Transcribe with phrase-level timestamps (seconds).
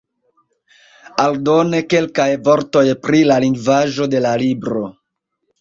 [1.23, 4.87] Aldone kelkaj vortoj pri la lingvaĵo de la libro.